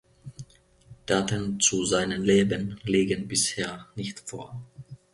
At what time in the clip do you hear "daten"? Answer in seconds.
1.05-1.59